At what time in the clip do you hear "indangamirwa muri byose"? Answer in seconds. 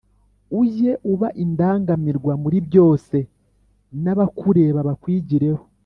1.43-3.17